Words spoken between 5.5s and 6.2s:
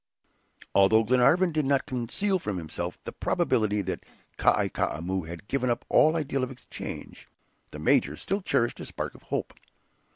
up all